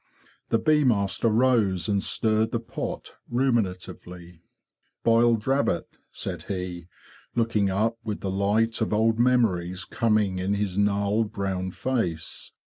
[0.49, 4.39] The bee master rose and stirred the pot ruminatively.""
[5.03, 6.87] Briled rabbit!'' said he,
[7.35, 12.51] looking up, with the light of old memories coming in his gnarled brown face.